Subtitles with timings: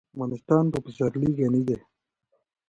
[0.13, 1.77] افغانستان په پسرلی غني دی.